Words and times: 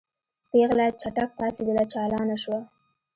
پېغله 0.49 0.87
چټک 1.01 1.29
پاڅېدله 1.37 1.83
چالانه 1.93 2.35
شوه. 2.43 2.59